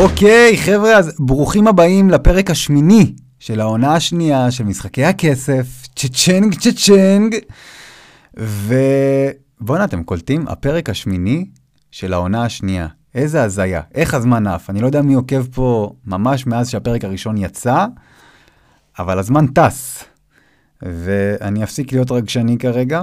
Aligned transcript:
אוקיי, 0.00 0.56
חבר'ה, 0.56 0.96
אז 0.96 1.16
ברוכים 1.18 1.66
הבאים 1.66 2.10
לפרק 2.10 2.50
השמיני 2.50 3.14
של 3.38 3.60
העונה 3.60 3.94
השנייה 3.94 4.50
של 4.50 4.64
משחקי 4.64 5.04
הכסף, 5.04 5.86
צ'צ'נג 5.96 6.54
צ'צ'נג. 6.54 7.36
ובואנה, 8.36 9.84
אתם 9.84 10.02
קולטים? 10.02 10.48
הפרק 10.48 10.90
השמיני 10.90 11.46
של 11.90 12.12
העונה 12.12 12.44
השנייה. 12.44 12.86
איזה 13.14 13.42
הזיה, 13.42 13.80
איך 13.94 14.14
הזמן 14.14 14.46
עף. 14.46 14.70
אני 14.70 14.80
לא 14.80 14.86
יודע 14.86 15.02
מי 15.02 15.14
עוקב 15.14 15.46
פה 15.54 15.92
ממש 16.06 16.46
מאז 16.46 16.70
שהפרק 16.70 17.04
הראשון 17.04 17.36
יצא, 17.36 17.86
אבל 18.98 19.18
הזמן 19.18 19.46
טס. 19.46 20.04
ואני 20.82 21.64
אפסיק 21.64 21.92
להיות 21.92 22.10
רגשני 22.10 22.58
כרגע, 22.58 23.02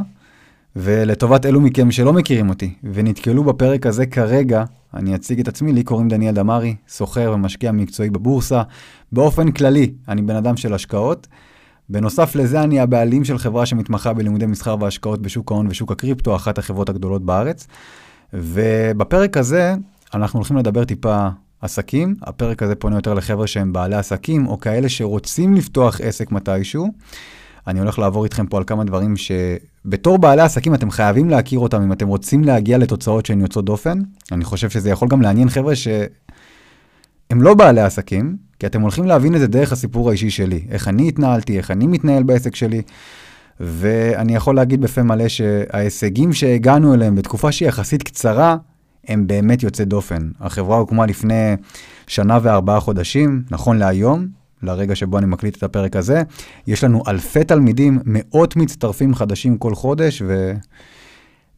ולטובת 0.75 1.45
אלו 1.45 1.61
מכם 1.61 1.91
שלא 1.91 2.13
מכירים 2.13 2.49
אותי 2.49 2.73
ונתקלו 2.93 3.43
בפרק 3.43 3.85
הזה 3.85 4.05
כרגע, 4.05 4.63
אני 4.93 5.15
אציג 5.15 5.39
את 5.39 5.47
עצמי, 5.47 5.73
לי 5.73 5.83
קוראים 5.83 6.07
דניאל 6.07 6.33
דמארי, 6.33 6.75
סוחר 6.87 7.31
ומשקיע 7.35 7.71
מקצועי 7.71 8.09
בבורסה. 8.09 8.61
באופן 9.11 9.51
כללי, 9.51 9.93
אני 10.07 10.21
בן 10.21 10.35
אדם 10.35 10.57
של 10.57 10.73
השקעות. 10.73 11.27
בנוסף 11.89 12.35
לזה, 12.35 12.61
אני 12.63 12.79
הבעלים 12.79 13.23
של 13.23 13.37
חברה 13.37 13.65
שמתמחה 13.65 14.13
בלימודי 14.13 14.45
מסחר 14.45 14.75
והשקעות 14.79 15.21
בשוק 15.21 15.51
ההון 15.51 15.67
ושוק 15.69 15.91
הקריפטו, 15.91 16.35
אחת 16.35 16.57
החברות 16.57 16.89
הגדולות 16.89 17.25
בארץ. 17.25 17.67
ובפרק 18.33 19.37
הזה, 19.37 19.75
אנחנו 20.13 20.39
הולכים 20.39 20.57
לדבר 20.57 20.85
טיפה 20.85 21.27
עסקים. 21.61 22.15
הפרק 22.21 22.63
הזה 22.63 22.75
פונה 22.75 22.95
יותר 22.95 23.13
לחבר'ה 23.13 23.47
שהם 23.47 23.73
בעלי 23.73 23.95
עסקים, 23.95 24.47
או 24.47 24.59
כאלה 24.59 24.89
שרוצים 24.89 25.53
לפתוח 25.53 26.01
עסק 26.01 26.31
מתישהו. 26.31 26.91
אני 27.67 27.79
הולך 27.79 27.99
לעבור 27.99 28.23
איתכם 28.23 28.47
פה 28.47 28.57
על 28.57 28.63
כמה 28.63 28.83
דברים 28.83 29.13
שבתור 29.17 30.17
בעלי 30.17 30.41
עסקים 30.41 30.73
אתם 30.73 30.91
חייבים 30.91 31.29
להכיר 31.29 31.59
אותם 31.59 31.81
אם 31.81 31.91
אתם 31.91 32.07
רוצים 32.07 32.43
להגיע 32.43 32.77
לתוצאות 32.77 33.25
שהן 33.25 33.41
יוצאות 33.41 33.65
דופן. 33.65 34.01
אני 34.31 34.43
חושב 34.43 34.69
שזה 34.69 34.89
יכול 34.89 35.07
גם 35.07 35.21
לעניין 35.21 35.49
חבר'ה 35.49 35.75
שהם 35.75 37.41
לא 37.41 37.53
בעלי 37.53 37.81
עסקים, 37.81 38.37
כי 38.59 38.65
אתם 38.65 38.81
הולכים 38.81 39.05
להבין 39.05 39.35
את 39.35 39.39
זה 39.39 39.47
דרך 39.47 39.71
הסיפור 39.71 40.09
האישי 40.09 40.29
שלי. 40.29 40.65
איך 40.69 40.87
אני 40.87 41.07
התנהלתי, 41.07 41.57
איך 41.57 41.71
אני 41.71 41.87
מתנהל 41.87 42.23
בעסק 42.23 42.55
שלי. 42.55 42.81
ואני 43.59 44.35
יכול 44.35 44.55
להגיד 44.55 44.81
בפה 44.81 45.03
מלא 45.03 45.27
שההישגים 45.27 46.33
שהגענו 46.33 46.93
אליהם 46.93 47.15
בתקופה 47.15 47.51
שהיא 47.51 47.67
יחסית 47.67 48.03
קצרה, 48.03 48.57
הם 49.07 49.27
באמת 49.27 49.63
יוצאי 49.63 49.85
דופן. 49.85 50.29
החברה 50.39 50.77
הוקמה 50.77 51.05
לפני 51.05 51.55
שנה 52.07 52.39
וארבעה 52.41 52.79
חודשים, 52.79 53.43
נכון 53.51 53.77
להיום, 53.77 54.27
לרגע 54.63 54.95
שבו 54.95 55.17
אני 55.17 55.25
מקליט 55.25 55.57
את 55.57 55.63
הפרק 55.63 55.95
הזה. 55.95 56.21
יש 56.67 56.83
לנו 56.83 57.03
אלפי 57.07 57.43
תלמידים, 57.43 57.99
מאות 58.05 58.55
מצטרפים 58.55 59.15
חדשים 59.15 59.57
כל 59.57 59.75
חודש, 59.75 60.21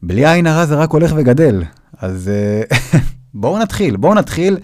ובלי 0.02 0.26
עין 0.26 0.46
הרע 0.46 0.66
זה 0.66 0.74
רק 0.74 0.90
הולך 0.90 1.12
וגדל. 1.16 1.62
אז 1.98 2.28
אה, 2.28 2.62
בואו 3.34 3.58
נתחיל, 3.58 3.96
בואו 3.96 4.14
נתחיל 4.14 4.56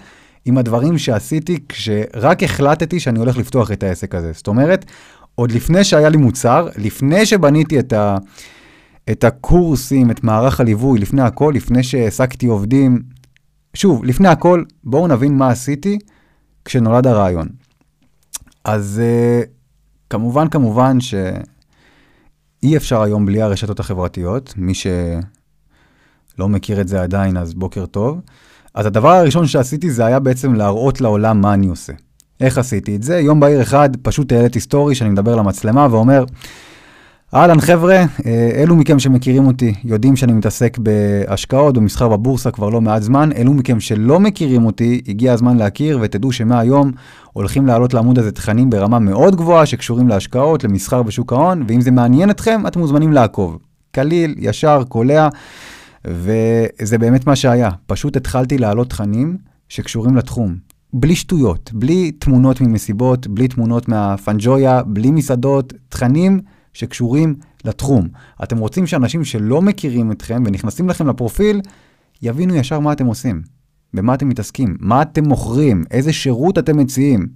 עם 0.44 0.58
הדברים 0.58 0.98
שעשיתי 0.98 1.58
כשרק 1.68 2.42
החלטתי 2.42 3.00
שאני 3.00 3.18
הולך 3.18 3.36
לפתוח 3.36 3.72
את 3.72 3.82
העסק 3.82 4.14
הזה. 4.14 4.32
זאת 4.32 4.46
אומרת, 4.46 4.84
עוד 5.34 5.52
לפני 5.52 5.84
שהיה 5.84 6.08
לי 6.08 6.16
מוצר, 6.16 6.68
לפני 6.76 7.26
שבניתי 7.26 7.78
את, 7.78 7.92
ה, 7.92 8.16
את 9.10 9.24
הקורסים, 9.24 10.10
את 10.10 10.24
מערך 10.24 10.60
הליווי, 10.60 10.98
לפני 10.98 11.22
הכל, 11.22 11.52
לפני 11.56 11.82
שהעסקתי 11.82 12.46
עובדים, 12.46 13.02
שוב, 13.74 14.04
לפני 14.04 14.28
הכל, 14.28 14.64
בואו 14.84 15.06
נבין 15.06 15.36
מה 15.36 15.50
עשיתי 15.50 15.98
כשנולד 16.64 17.06
הרעיון. 17.06 17.48
אז 18.66 19.02
uh, 19.02 19.46
כמובן, 20.10 20.48
כמובן 20.48 21.00
שאי 21.00 22.76
אפשר 22.76 23.02
היום 23.02 23.26
בלי 23.26 23.42
הרשתות 23.42 23.80
החברתיות. 23.80 24.54
מי 24.56 24.72
שלא 24.74 26.48
מכיר 26.48 26.80
את 26.80 26.88
זה 26.88 27.02
עדיין, 27.02 27.36
אז 27.36 27.54
בוקר 27.54 27.86
טוב. 27.86 28.20
אז 28.74 28.86
הדבר 28.86 29.08
הראשון 29.08 29.46
שעשיתי 29.46 29.90
זה 29.90 30.06
היה 30.06 30.18
בעצם 30.18 30.54
להראות 30.54 31.00
לעולם 31.00 31.40
מה 31.40 31.54
אני 31.54 31.66
עושה. 31.66 31.92
איך 32.40 32.58
עשיתי 32.58 32.96
את 32.96 33.02
זה? 33.02 33.18
יום 33.18 33.40
בהיר 33.40 33.62
אחד 33.62 33.90
פשוט 34.02 34.32
העליתי 34.32 34.60
סטורי 34.60 34.94
שאני 34.94 35.10
מדבר 35.10 35.36
למצלמה 35.36 35.88
ואומר, 35.90 36.24
אהלן 37.34 37.60
חבר'ה, 37.60 37.96
אה, 38.26 38.50
אלו 38.54 38.76
מכם 38.76 38.98
שמכירים 38.98 39.46
אותי 39.46 39.74
יודעים 39.84 40.16
שאני 40.16 40.32
מתעסק 40.32 40.78
בהשקעות, 40.78 41.74
במסחר 41.74 42.08
בבורסה 42.08 42.50
כבר 42.50 42.68
לא 42.68 42.80
מעט 42.80 43.02
זמן. 43.02 43.30
אלו 43.36 43.52
מכם 43.52 43.80
שלא 43.80 44.20
מכירים 44.20 44.66
אותי, 44.66 45.00
הגיע 45.08 45.32
הזמן 45.32 45.56
להכיר 45.56 45.98
ותדעו 46.02 46.32
שמהיום 46.32 46.92
הולכים 47.32 47.66
לעלות 47.66 47.94
לעמוד 47.94 48.18
הזה 48.18 48.32
תכנים 48.32 48.70
ברמה 48.70 48.98
מאוד 48.98 49.36
גבוהה 49.36 49.66
שקשורים 49.66 50.08
להשקעות, 50.08 50.64
למסחר 50.64 51.02
בשוק 51.02 51.32
ההון, 51.32 51.64
ואם 51.68 51.80
זה 51.80 51.90
מעניין 51.90 52.30
אתכם, 52.30 52.66
אתם 52.66 52.80
מוזמנים 52.80 53.12
לעקוב. 53.12 53.58
קליל, 53.90 54.34
ישר, 54.38 54.82
קולע, 54.88 55.28
וזה 56.04 56.98
באמת 56.98 57.26
מה 57.26 57.36
שהיה. 57.36 57.70
פשוט 57.86 58.16
התחלתי 58.16 58.58
להעלות 58.58 58.90
תכנים 58.90 59.36
שקשורים 59.68 60.16
לתחום. 60.16 60.56
בלי 60.92 61.16
שטויות, 61.16 61.70
בלי 61.74 62.12
תמונות 62.12 62.60
ממסיבות, 62.60 63.26
בלי 63.26 63.48
תמונות 63.48 63.88
מהפנג'ויה, 63.88 64.82
בלי 64.82 65.10
מסעדות, 65.10 65.72
תכנים 65.88 66.40
שקשורים 66.76 67.34
לתחום. 67.64 68.08
אתם 68.42 68.58
רוצים 68.58 68.86
שאנשים 68.86 69.24
שלא 69.24 69.62
מכירים 69.62 70.12
אתכם 70.12 70.42
ונכנסים 70.46 70.88
לכם 70.88 71.08
לפרופיל, 71.08 71.60
יבינו 72.22 72.54
ישר 72.54 72.80
מה 72.80 72.92
אתם 72.92 73.06
עושים, 73.06 73.42
במה 73.94 74.14
אתם 74.14 74.28
מתעסקים, 74.28 74.76
מה 74.80 75.02
אתם 75.02 75.24
מוכרים, 75.24 75.84
איזה 75.90 76.12
שירות 76.12 76.58
אתם 76.58 76.76
מציעים. 76.76 77.26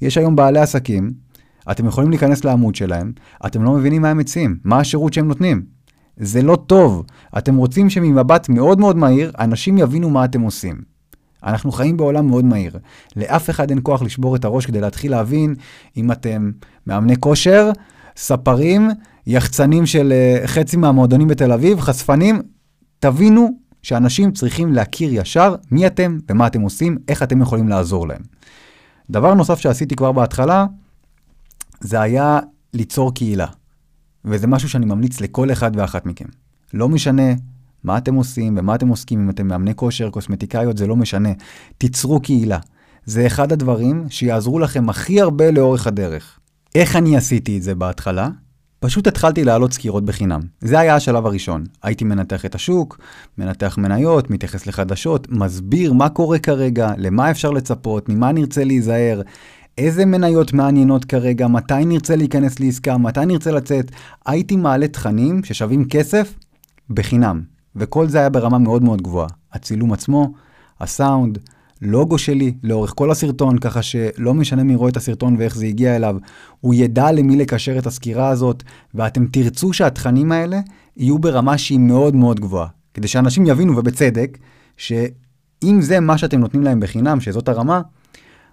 יש 0.00 0.18
היום 0.18 0.36
בעלי 0.36 0.60
עסקים, 0.60 1.12
אתם 1.70 1.86
יכולים 1.86 2.10
להיכנס 2.10 2.44
לעמוד 2.44 2.74
שלהם, 2.74 3.12
אתם 3.46 3.62
לא 3.62 3.72
מבינים 3.72 4.02
מה 4.02 4.10
הם 4.10 4.18
מציעים, 4.18 4.58
מה 4.64 4.78
השירות 4.78 5.12
שהם 5.12 5.28
נותנים. 5.28 5.62
זה 6.16 6.42
לא 6.42 6.56
טוב. 6.66 7.04
אתם 7.38 7.56
רוצים 7.56 7.90
שממבט 7.90 8.48
מאוד 8.48 8.80
מאוד 8.80 8.96
מהיר, 8.96 9.32
אנשים 9.38 9.78
יבינו 9.78 10.10
מה 10.10 10.24
אתם 10.24 10.40
עושים. 10.40 10.94
אנחנו 11.44 11.72
חיים 11.72 11.96
בעולם 11.96 12.26
מאוד 12.26 12.44
מהיר. 12.44 12.78
לאף 13.16 13.50
אחד 13.50 13.70
אין 13.70 13.78
כוח 13.82 14.02
לשבור 14.02 14.36
את 14.36 14.44
הראש 14.44 14.66
כדי 14.66 14.80
להתחיל 14.80 15.10
להבין 15.10 15.54
אם 15.96 16.12
אתם 16.12 16.50
מאמני 16.86 17.16
כושר, 17.20 17.70
ספרים, 18.16 18.90
יחצנים 19.26 19.86
של 19.86 20.12
uh, 20.12 20.46
חצי 20.46 20.76
מהמועדונים 20.76 21.28
בתל 21.28 21.52
אביב, 21.52 21.80
חשפנים, 21.80 22.42
תבינו 22.98 23.50
שאנשים 23.82 24.32
צריכים 24.32 24.72
להכיר 24.72 25.10
ישר 25.14 25.54
מי 25.70 25.86
אתם 25.86 26.18
ומה 26.30 26.46
אתם 26.46 26.60
עושים, 26.60 26.98
איך 27.08 27.22
אתם 27.22 27.42
יכולים 27.42 27.68
לעזור 27.68 28.08
להם. 28.08 28.22
דבר 29.10 29.34
נוסף 29.34 29.58
שעשיתי 29.58 29.96
כבר 29.96 30.12
בהתחלה, 30.12 30.66
זה 31.80 32.00
היה 32.00 32.40
ליצור 32.74 33.14
קהילה. 33.14 33.46
וזה 34.24 34.46
משהו 34.46 34.68
שאני 34.68 34.86
ממליץ 34.86 35.20
לכל 35.20 35.52
אחד 35.52 35.70
ואחת 35.74 36.06
מכם. 36.06 36.24
לא 36.74 36.88
משנה 36.88 37.32
מה 37.84 37.98
אתם 37.98 38.14
עושים 38.14 38.58
ומה 38.58 38.74
אתם 38.74 38.88
עוסקים, 38.88 39.20
אם 39.20 39.30
אתם 39.30 39.46
מאמני 39.46 39.74
כושר, 39.74 40.10
קוסמטיקאיות, 40.10 40.76
זה 40.76 40.86
לא 40.86 40.96
משנה. 40.96 41.28
תיצרו 41.78 42.20
קהילה. 42.20 42.58
זה 43.04 43.26
אחד 43.26 43.52
הדברים 43.52 44.06
שיעזרו 44.10 44.58
לכם 44.58 44.88
הכי 44.88 45.20
הרבה 45.20 45.50
לאורך 45.50 45.86
הדרך. 45.86 46.38
איך 46.74 46.96
אני 46.96 47.16
עשיתי 47.16 47.58
את 47.58 47.62
זה 47.62 47.74
בהתחלה? 47.74 48.28
פשוט 48.80 49.06
התחלתי 49.06 49.44
להעלות 49.44 49.72
סקירות 49.72 50.04
בחינם. 50.04 50.40
זה 50.60 50.80
היה 50.80 50.96
השלב 50.96 51.26
הראשון. 51.26 51.64
הייתי 51.82 52.04
מנתח 52.04 52.44
את 52.44 52.54
השוק, 52.54 52.98
מנתח 53.38 53.78
מניות, 53.78 54.30
מתייחס 54.30 54.66
לחדשות, 54.66 55.28
מסביר 55.30 55.92
מה 55.92 56.08
קורה 56.08 56.38
כרגע, 56.38 56.92
למה 56.96 57.30
אפשר 57.30 57.50
לצפות, 57.50 58.08
ממה 58.08 58.32
נרצה 58.32 58.64
להיזהר, 58.64 59.22
איזה 59.78 60.06
מניות 60.06 60.52
מעניינות 60.52 61.04
כרגע, 61.04 61.48
מתי 61.48 61.84
נרצה 61.86 62.16
להיכנס 62.16 62.60
לעסקה, 62.60 62.98
מתי 62.98 63.26
נרצה 63.26 63.50
לצאת. 63.50 63.90
הייתי 64.26 64.56
מעלה 64.56 64.88
תכנים 64.88 65.44
ששווים 65.44 65.84
כסף 65.88 66.34
בחינם, 66.90 67.42
וכל 67.76 68.08
זה 68.08 68.18
היה 68.18 68.30
ברמה 68.30 68.58
מאוד 68.58 68.82
מאוד 68.82 69.02
גבוהה. 69.02 69.28
הצילום 69.52 69.92
עצמו, 69.92 70.32
הסאונד, 70.80 71.38
לוגו 71.84 72.18
שלי 72.18 72.54
לאורך 72.62 72.92
כל 72.96 73.10
הסרטון, 73.10 73.58
ככה 73.58 73.82
שלא 73.82 74.34
משנה 74.34 74.62
מי 74.62 74.74
רואה 74.74 74.90
את 74.90 74.96
הסרטון 74.96 75.36
ואיך 75.38 75.56
זה 75.56 75.66
הגיע 75.66 75.96
אליו, 75.96 76.16
הוא 76.60 76.74
ידע 76.74 77.12
למי 77.12 77.36
לקשר 77.36 77.78
את 77.78 77.86
הסקירה 77.86 78.28
הזאת, 78.28 78.62
ואתם 78.94 79.26
תרצו 79.26 79.72
שהתכנים 79.72 80.32
האלה 80.32 80.60
יהיו 80.96 81.18
ברמה 81.18 81.58
שהיא 81.58 81.78
מאוד 81.78 82.16
מאוד 82.16 82.40
גבוהה. 82.40 82.66
כדי 82.94 83.08
שאנשים 83.08 83.46
יבינו, 83.46 83.76
ובצדק, 83.76 84.38
שאם 84.76 85.78
זה 85.80 86.00
מה 86.00 86.18
שאתם 86.18 86.40
נותנים 86.40 86.62
להם 86.62 86.80
בחינם, 86.80 87.20
שזאת 87.20 87.48
הרמה, 87.48 87.80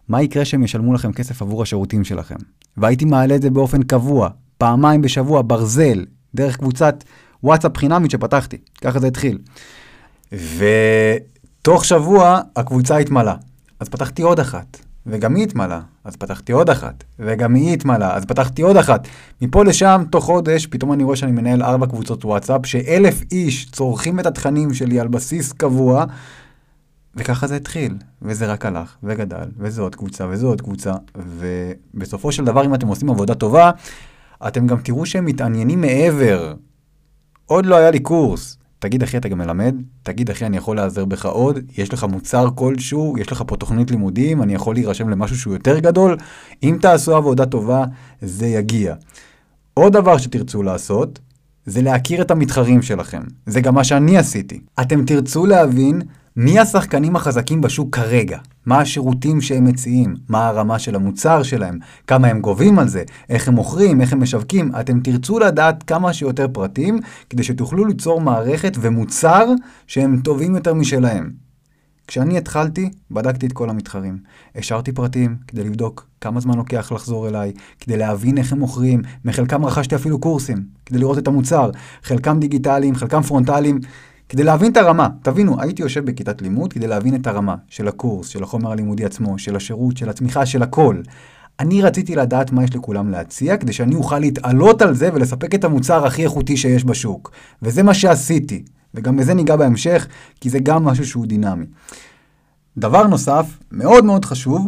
מה 0.08 0.22
יקרה 0.22 0.46
שהם 0.46 0.64
ישלמו 0.64 0.94
לכם 0.94 1.12
כסף 1.12 1.42
עבור 1.42 1.62
השירותים 1.62 2.04
שלכם? 2.04 2.36
והייתי 2.78 3.06
מעלה 3.06 3.36
את 3.36 3.42
זה 3.42 3.50
באופן 3.50 3.84
קבוע, 3.84 4.30
פעמיים 4.58 5.02
בשבוע, 5.02 5.42
ברזל, 5.48 6.06
דרך 6.36 6.58
קבוצת 6.58 7.04
וואטסאפ 7.44 7.78
חינמית 7.78 8.12
שפתחתי. 8.12 8.58
ככה 8.82 9.00
זה 9.00 9.08
התחיל. 9.08 9.38
ותוך 11.62 11.86
שבוע 11.86 12.42
הקבוצה 12.56 12.98
התמלאה. 12.98 13.36
אז 13.80 13.90
פתחתי 13.90 14.22
עוד 14.22 14.40
אחת, 14.40 14.78
וגם 15.06 15.36
היא 15.36 15.44
התמלאה. 15.44 15.80
אז 16.04 16.16
פתחתי 16.16 16.52
עוד 16.52 16.70
אחת, 16.70 17.04
וגם 17.20 17.56
היא 17.56 17.74
התמלאה. 17.74 18.16
אז 18.16 18.26
פתחתי 18.26 18.62
עוד 18.62 18.78
אחת. 18.78 19.08
מפה 19.42 19.64
לשם, 19.66 20.04
תוך 20.10 20.26
חודש, 20.26 20.66
פתאום 20.66 20.94
אני 20.94 21.04
רואה 21.04 21.16
שאני 21.16 21.32
מנהל 21.32 21.64
ארבע 21.64 21.88
קבוצות 21.88 22.26
וואטסאפ, 22.26 22.66
שאלף 22.66 23.22
איש 23.32 23.72
צורכים 23.72 24.20
את 24.20 24.26
התכנים 24.26 24.74
שלי 24.74 25.00
על 25.00 25.08
בסיס 25.08 25.54
קבוע, 25.54 26.06
וככה 27.16 27.48
זה 27.48 27.56
התחיל, 27.56 27.98
וזה 28.22 28.46
רק 28.46 28.66
הלך, 28.66 28.96
וגדל, 29.04 29.50
וזו 29.58 29.82
עוד 29.82 29.96
קבוצה, 29.96 30.26
וזו 30.30 30.48
עוד 30.48 30.62
קבוצה, 30.62 30.94
ובסופו 31.16 32.32
של 32.32 32.46
דבר, 32.46 32.66
אם 32.66 32.74
אתם 32.74 32.88
עושים 32.88 33.10
עבודה 33.10 33.36
טובה, 33.36 33.72
אתם 34.48 34.68
גם 34.68 34.78
תראו 34.78 35.06
שהם 35.06 35.26
מתעניינים 35.26 35.82
מעבר. 35.82 36.54
עוד 37.46 37.66
לא 37.66 37.76
היה 37.76 37.92
לי 37.92 38.00
קורס, 38.00 38.58
תגיד 38.82 39.04
אחי 39.04 39.18
אתה 39.18 39.30
גם 39.30 39.38
מלמד, 39.38 39.76
תגיד 40.04 40.30
אחי 40.30 40.46
אני 40.46 40.58
יכול 40.58 40.76
להיעזר 40.76 41.06
בך 41.06 41.26
עוד, 41.26 41.60
יש 41.78 41.94
לך 41.94 42.04
מוצר 42.04 42.48
כלשהו, 42.56 43.16
יש 43.18 43.32
לך 43.32 43.44
פה 43.48 43.56
תוכנית 43.56 43.92
לימודים, 43.92 44.42
אני 44.42 44.54
יכול 44.54 44.76
להירשם 44.76 45.10
למשהו 45.10 45.38
שהוא 45.38 45.54
יותר 45.54 45.80
גדול, 45.80 46.18
אם 46.64 46.78
תעשו 46.82 47.16
עבודה 47.16 47.46
טובה, 47.46 47.86
זה 48.22 48.48
יגיע. 48.48 48.96
עוד 49.74 49.94
דבר 49.94 50.18
שתרצו 50.18 50.64
לעשות, 50.64 51.20
זה 51.66 51.82
להכיר 51.82 52.22
את 52.22 52.32
המתחרים 52.32 52.82
שלכם. 52.82 53.22
זה 53.46 53.62
גם 53.62 53.76
מה 53.76 53.84
שאני 53.84 54.18
עשיתי. 54.18 54.62
אתם 54.82 55.06
תרצו 55.06 55.46
להבין 55.46 56.02
מי 56.36 56.60
השחקנים 56.60 57.16
החזקים 57.16 57.62
בשוק 57.62 57.96
כרגע? 57.96 58.38
מה 58.66 58.80
השירותים 58.80 59.42
שהם 59.42 59.66
מציעים? 59.66 60.16
מה 60.30 60.48
הרמה 60.48 60.80
של 60.80 60.96
המוצר 60.96 61.44
שלהם? 61.44 61.80
כמה 62.08 62.28
הם 62.28 62.40
גובים 62.40 62.80
על 62.80 62.88
זה? 62.88 63.04
איך 63.30 63.48
הם 63.48 63.54
מוכרים? 63.54 64.02
איך 64.02 64.14
הם 64.14 64.22
משווקים? 64.22 64.72
אתם 64.80 65.00
תרצו 65.00 65.40
לדעת 65.40 65.84
כמה 65.84 66.14
שיותר 66.14 66.48
פרטים 66.54 67.00
כדי 67.30 67.44
שתוכלו 67.44 67.86
ליצור 67.86 68.22
מערכת 68.22 68.78
ומוצר 68.82 69.48
שהם 69.88 70.22
טובים 70.24 70.56
יותר 70.56 70.74
משלהם. 70.74 71.32
כשאני 72.08 72.38
התחלתי, 72.38 72.90
בדקתי 73.12 73.46
את 73.46 73.54
כל 73.54 73.70
המתחרים. 73.70 74.18
השארתי 74.56 74.92
פרטים 74.92 75.36
כדי 75.48 75.64
לבדוק 75.64 76.08
כמה 76.22 76.40
זמן 76.40 76.58
לוקח 76.58 76.92
לחזור 76.92 77.28
אליי, 77.28 77.52
כדי 77.80 77.98
להבין 77.98 78.38
איך 78.38 78.54
הם 78.54 78.60
מוכרים, 78.60 79.02
מחלקם 79.26 79.66
רכשתי 79.66 79.96
אפילו 79.96 80.20
קורסים, 80.20 80.58
כדי 80.86 81.00
לראות 81.00 81.18
את 81.18 81.28
המוצר, 81.28 81.70
חלקם 82.04 82.40
דיגיטליים, 82.40 82.96
חלקם 82.96 83.22
פרונטליים. 83.22 83.80
כדי 84.32 84.44
להבין 84.44 84.72
את 84.72 84.78
הרמה, 84.78 85.08
תבינו, 85.22 85.62
הייתי 85.62 85.82
יושב 85.82 86.06
בכיתת 86.06 86.42
לימוד 86.42 86.74
כדי 86.74 86.88
להבין 86.88 87.16
את 87.16 87.28
הרמה 87.28 87.56
של 87.68 87.88
הקורס, 87.88 88.28
של 88.28 88.44
החומר 88.44 88.72
הלימודי 88.72 89.06
עצמו, 89.06 89.40
של 89.40 89.56
השירות, 89.56 89.98
של 89.98 90.10
התמיכה, 90.10 90.46
של 90.46 90.64
הכל. 90.64 91.02
אני 91.60 91.82
רציתי 91.82 92.16
לדעת 92.16 92.52
מה 92.52 92.64
יש 92.64 92.76
לכולם 92.76 93.10
להציע, 93.10 93.58
כדי 93.58 93.74
שאני 93.74 93.96
אוכל 93.96 94.20
להתעלות 94.20 94.82
על 94.82 94.94
זה 94.94 95.10
ולספק 95.14 95.56
את 95.56 95.64
המוצר 95.64 96.06
הכי 96.06 96.24
איכותי 96.24 96.58
שיש 96.58 96.86
בשוק. 96.86 97.32
וזה 97.62 97.84
מה 97.84 97.94
שעשיתי, 97.94 98.64
וגם 98.94 99.18
בזה 99.18 99.34
ניגע 99.34 99.56
בהמשך, 99.56 100.08
כי 100.42 100.50
זה 100.50 100.60
גם 100.60 100.84
משהו 100.84 101.06
שהוא 101.06 101.26
דינמי. 101.26 101.66
דבר 102.78 103.08
נוסף, 103.08 103.58
מאוד 103.72 104.06
מאוד 104.06 104.26
חשוב, 104.26 104.68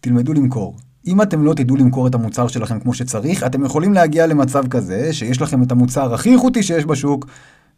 תלמדו 0.00 0.32
למכור. 0.32 0.76
אם 1.06 1.22
אתם 1.22 1.44
לא 1.44 1.54
תדעו 1.54 1.76
למכור 1.76 2.06
את 2.06 2.14
המוצר 2.14 2.48
שלכם 2.48 2.80
כמו 2.80 2.94
שצריך, 2.94 3.44
אתם 3.44 3.64
יכולים 3.64 3.92
להגיע 3.92 4.26
למצב 4.26 4.68
כזה 4.68 5.12
שיש 5.12 5.42
לכם 5.42 5.62
את 5.62 5.72
המוצר 5.72 6.14
הכי 6.14 6.32
איכותי 6.32 6.62
שיש 6.62 6.84
בשוק, 6.84 7.26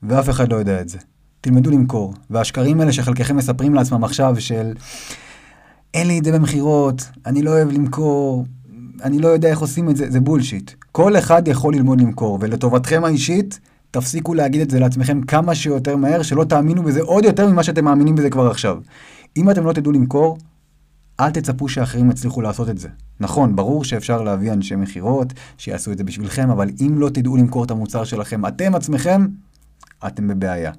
ואף 0.02 0.30
אחד 0.30 0.52
לא 0.52 0.56
יודע 0.56 0.80
את 0.80 0.88
זה. 0.88 0.98
תלמדו 1.42 1.70
למכור. 1.70 2.14
והשקרים 2.30 2.80
האלה 2.80 2.92
שחלקכם 2.92 3.36
מספרים 3.36 3.74
לעצמם 3.74 4.04
עכשיו 4.04 4.34
של 4.38 4.72
אין 5.94 6.06
לי 6.06 6.18
את 6.18 6.24
זה 6.24 6.32
במכירות, 6.32 7.08
אני 7.26 7.42
לא 7.42 7.50
אוהב 7.50 7.70
למכור, 7.70 8.44
אני 9.02 9.18
לא 9.18 9.28
יודע 9.28 9.48
איך 9.48 9.58
עושים 9.58 9.90
את 9.90 9.96
זה, 9.96 10.10
זה 10.10 10.20
בולשיט. 10.20 10.70
כל 10.92 11.18
אחד 11.18 11.48
יכול 11.48 11.74
ללמוד 11.74 12.00
למכור, 12.00 12.38
ולטובתכם 12.40 13.04
האישית, 13.04 13.60
תפסיקו 13.90 14.34
להגיד 14.34 14.60
את 14.60 14.70
זה 14.70 14.80
לעצמכם 14.80 15.20
כמה 15.20 15.54
שיותר 15.54 15.96
מהר, 15.96 16.22
שלא 16.22 16.44
תאמינו 16.44 16.82
בזה 16.82 17.02
עוד 17.02 17.24
יותר 17.24 17.48
ממה 17.48 17.62
שאתם 17.62 17.84
מאמינים 17.84 18.14
בזה 18.14 18.30
כבר 18.30 18.50
עכשיו. 18.50 18.78
אם 19.36 19.50
אתם 19.50 19.64
לא 19.64 19.72
תדעו 19.72 19.92
למכור, 19.92 20.38
אל 21.20 21.30
תצפו 21.30 21.68
שאחרים 21.68 22.10
יצליחו 22.10 22.40
לעשות 22.40 22.68
את 22.68 22.78
זה. 22.78 22.88
נכון, 23.20 23.56
ברור 23.56 23.84
שאפשר 23.84 24.22
להביא 24.22 24.52
אנשי 24.52 24.76
מכירות, 24.76 25.32
שיעשו 25.58 25.92
את 25.92 25.98
זה 25.98 26.04
בשבילכם, 26.04 26.50
אבל 26.50 26.68
אם 26.80 26.94
לא 26.98 27.08
תדעו 27.08 27.36
למכור 27.36 27.64
את 27.64 27.70
המוצר 27.70 28.04
שלכם, 28.04 28.46
אתם 28.46 28.74
עצמכם, 28.74 29.26
אתם 30.06 30.28
בבעיה. 30.28 30.72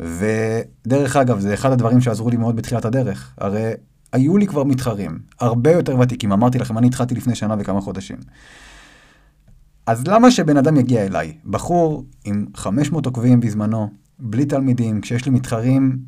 ודרך 0.00 1.16
אגב, 1.16 1.38
זה 1.38 1.54
אחד 1.54 1.72
הדברים 1.72 2.00
שעזרו 2.00 2.30
לי 2.30 2.36
מאוד 2.36 2.56
בתחילת 2.56 2.84
הדרך. 2.84 3.34
הרי 3.38 3.72
היו 4.12 4.36
לי 4.36 4.46
כבר 4.46 4.64
מתחרים, 4.64 5.18
הרבה 5.40 5.72
יותר 5.72 5.98
ותיקים. 5.98 6.32
אמרתי 6.32 6.58
לכם, 6.58 6.78
אני 6.78 6.86
התחלתי 6.86 7.14
לפני 7.14 7.34
שנה 7.34 7.56
וכמה 7.58 7.80
חודשים. 7.80 8.16
אז 9.86 10.06
למה 10.06 10.30
שבן 10.30 10.56
אדם 10.56 10.76
יגיע 10.76 11.06
אליי? 11.06 11.32
בחור 11.44 12.04
עם 12.24 12.46
500 12.54 13.06
עוקבים 13.06 13.40
בזמנו, 13.40 13.90
בלי 14.18 14.44
תלמידים, 14.44 15.00
כשיש 15.00 15.24
לי 15.24 15.30
מתחרים 15.30 15.98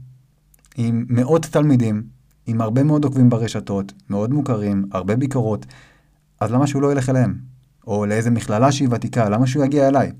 עם 0.76 1.04
מאות 1.08 1.46
תלמידים, 1.46 2.02
עם 2.46 2.60
הרבה 2.60 2.82
מאוד 2.82 3.04
עוקבים 3.04 3.30
ברשתות, 3.30 3.92
מאוד 4.10 4.32
מוכרים, 4.32 4.84
הרבה 4.92 5.16
ביקורות, 5.16 5.66
אז 6.40 6.50
למה 6.50 6.66
שהוא 6.66 6.82
לא 6.82 6.92
ילך 6.92 7.08
אליהם? 7.08 7.34
או 7.86 8.06
לאיזה 8.06 8.30
מכללה 8.30 8.72
שהיא 8.72 8.88
ותיקה, 8.90 9.28
למה 9.28 9.46
שהוא 9.46 9.64
יגיע 9.64 9.88
אליי? 9.88 10.12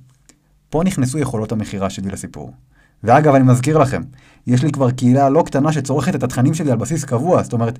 פה 0.70 0.82
נכנסו 0.84 1.18
יכולות 1.18 1.52
המכירה 1.52 1.90
שלי 1.90 2.10
לסיפור. 2.10 2.52
ואגב, 3.04 3.34
אני 3.34 3.44
מזכיר 3.44 3.78
לכם, 3.78 4.02
יש 4.46 4.62
לי 4.62 4.72
כבר 4.72 4.90
קהילה 4.90 5.28
לא 5.28 5.42
קטנה 5.46 5.72
שצורכת 5.72 6.14
את 6.14 6.22
התכנים 6.22 6.54
שלי 6.54 6.70
על 6.70 6.76
בסיס 6.76 7.04
קבוע, 7.04 7.42
זאת 7.42 7.52
אומרת, 7.52 7.78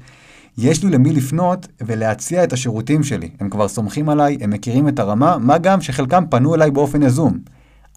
יש 0.58 0.84
לי 0.84 0.90
למי 0.90 1.12
לפנות 1.12 1.66
ולהציע 1.80 2.44
את 2.44 2.52
השירותים 2.52 3.02
שלי. 3.02 3.30
הם 3.40 3.50
כבר 3.50 3.68
סומכים 3.68 4.08
עליי, 4.08 4.38
הם 4.40 4.50
מכירים 4.50 4.88
את 4.88 4.98
הרמה, 4.98 5.38
מה 5.38 5.58
גם 5.58 5.80
שחלקם 5.80 6.24
פנו 6.30 6.54
אליי 6.54 6.70
באופן 6.70 7.02
יזום. 7.02 7.38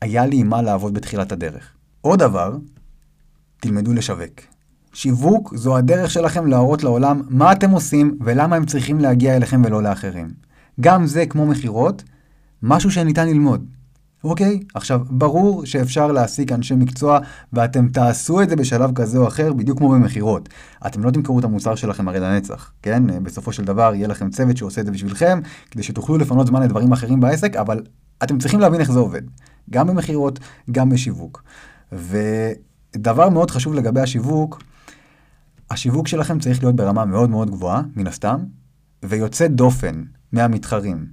היה 0.02 0.26
לי 0.26 0.38
עם 0.38 0.50
מה 0.50 0.62
לעבוד 0.62 0.94
בתחילת 0.94 1.32
הדרך. 1.32 1.72
עוד 2.02 2.20
דבר, 2.20 2.58
תלמדו 3.60 3.94
לשווק. 3.94 4.42
שיווק 4.94 5.56
זו 5.56 5.78
הדרך 5.78 6.12
שלכם 6.12 6.48
להראות 6.48 6.84
לעולם 6.84 7.22
מה 7.30 7.52
אתם 7.52 7.72
עושים 7.72 8.18
ולמה 8.22 8.56
הם 8.56 8.66
צריכים 8.66 9.00
להגיע 9.00 9.36
אליכם 9.36 9.62
ולא 9.66 9.84
לאחרים. 9.84 10.32
גם 10.82 11.06
זה, 11.06 11.26
כמו 11.26 11.46
מכירות, 11.46 12.04
משהו 12.64 12.92
שניתן 12.92 13.28
ללמוד. 13.28 13.66
אוקיי? 14.30 14.60
עכשיו, 14.74 15.02
ברור 15.10 15.66
שאפשר 15.66 16.12
להעסיק 16.12 16.52
אנשי 16.52 16.76
מקצוע, 16.76 17.20
ואתם 17.54 17.88
תעשו 17.88 18.42
את 18.42 18.50
זה 18.50 18.56
בשלב 18.56 18.92
כזה 18.96 19.18
או 19.18 19.28
אחר, 19.28 19.54
בדיוק 19.54 19.78
כמו 19.78 19.90
במכירות. 19.90 20.50
אתם 20.88 21.04
לא 21.04 21.12
תמכרו 21.12 21.40
את 21.40 21.44
המוצר 21.44 21.76
שלכם 21.76 22.08
הרי 22.08 22.20
לנצח, 22.20 22.72
כן? 22.82 23.24
בסופו 23.24 23.52
של 23.52 23.66
דבר 23.66 23.92
יהיה 23.96 24.08
לכם 24.08 24.30
צוות 24.30 24.58
שעושה 24.58 24.82
את 24.82 24.86
זה 24.86 24.92
בשבילכם, 24.92 25.40
כדי 25.72 25.84
שתוכלו 25.84 26.18
לפנות 26.18 26.48
זמן 26.48 26.64
לדברים 26.64 26.92
אחרים 26.92 27.20
בעסק, 27.20 27.56
אבל 27.56 27.82
אתם 28.24 28.38
צריכים 28.38 28.60
להבין 28.60 28.80
איך 28.80 28.92
זה 28.92 29.00
עובד. 29.00 29.22
גם 29.70 29.88
במכירות, 29.88 30.40
גם 30.72 30.90
בשיווק. 30.90 31.44
ודבר 31.92 33.30
מאוד 33.30 33.52
חשוב 33.52 33.74
לגבי 33.74 34.02
השיווק, 34.02 34.64
השיווק 35.72 36.08
שלכם 36.08 36.40
צריך 36.40 36.64
להיות 36.64 36.76
ברמה 36.76 37.06
מאוד 37.06 37.30
מאוד 37.30 37.50
גבוהה, 37.50 37.82
מן 37.96 38.08
הסתם, 38.08 38.38
ויוצא 39.06 39.48
דופן 39.48 40.04
מהמתחרים. 40.32 41.06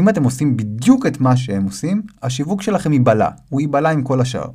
אם 0.00 0.08
אתם 0.08 0.24
עושים 0.24 0.56
בדיוק 0.56 1.06
את 1.06 1.20
מה 1.20 1.36
שהם 1.36 1.64
עושים, 1.64 2.02
השיווק 2.22 2.62
שלכם 2.62 2.92
ייבלע, 2.92 3.28
הוא 3.48 3.60
ייבלע 3.60 3.90
עם 3.90 4.02
כל 4.02 4.20
השאר. 4.20 4.48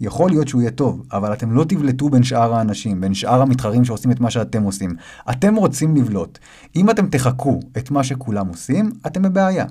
יכול 0.00 0.30
להיות 0.30 0.48
שהוא 0.48 0.60
יהיה 0.60 0.70
טוב, 0.70 1.02
אבל 1.12 1.32
אתם 1.32 1.52
לא 1.52 1.64
תבלטו 1.64 2.10
בין 2.10 2.22
שאר 2.22 2.54
האנשים, 2.54 3.00
בין 3.00 3.14
שאר 3.14 3.42
המתחרים 3.42 3.84
שעושים 3.84 4.10
את 4.10 4.20
מה 4.20 4.30
שאתם 4.30 4.62
עושים. 4.62 4.90
אתם 5.30 5.54
רוצים 5.54 5.96
לבלוט. 5.96 6.38
אם 6.76 6.90
אתם 6.90 7.06
תחכו 7.06 7.60
את 7.78 7.90
מה 7.90 8.04
שכולם 8.04 8.48
עושים, 8.48 8.90
אתם 9.06 9.22
בבעיה. 9.22 9.64